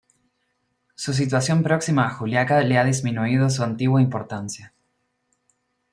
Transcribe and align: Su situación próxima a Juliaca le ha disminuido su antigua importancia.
Su 0.95 1.13
situación 1.13 1.61
próxima 1.61 2.07
a 2.07 2.09
Juliaca 2.09 2.61
le 2.63 2.79
ha 2.79 2.83
disminuido 2.83 3.51
su 3.51 3.61
antigua 3.63 4.01
importancia. 4.01 4.73